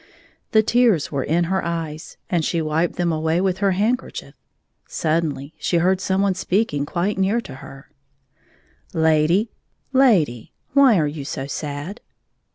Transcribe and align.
The 0.51 0.63
tears 0.63 1.11
were 1.11 1.23
in 1.23 1.43
her 1.43 1.63
eyes, 1.63 2.17
and 2.27 2.43
she 2.43 2.59
wiped 2.59 2.95
them 2.95 3.11
away 3.11 3.39
with 3.39 3.59
her 3.59 3.73
handkerchief. 3.73 4.33
Suddenly 4.87 5.53
she 5.59 5.77
heard 5.77 6.01
some 6.01 6.23
one 6.23 6.33
speaking 6.33 6.87
quite 6.87 7.19
near 7.19 7.39
to 7.41 7.55
her:" 7.57 7.87
Lady, 9.09 9.51
lady, 9.93 10.53
why 10.73 10.97
are 10.97 11.05
you 11.05 11.23
so 11.23 11.45
sad 11.45 12.01